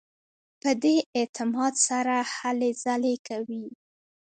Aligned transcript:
په 0.61 0.69
دې 0.83 0.95
اعتماد 1.17 1.73
سره 1.87 2.15
هلې 2.35 2.71
ځلې 2.83 3.15
کوي. 3.27 3.65